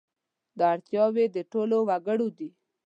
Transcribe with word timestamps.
دا 0.57 0.65
اړتیاوې 0.75 1.25
د 1.35 1.37
ټولو 1.51 1.77
وګړو 1.89 2.27
دي. 2.37 2.49